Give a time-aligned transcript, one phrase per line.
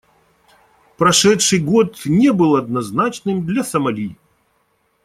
[0.97, 4.17] Прошедший год не был однозначным для Сомали.